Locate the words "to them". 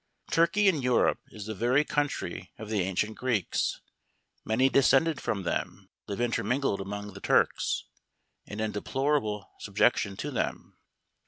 10.17-10.75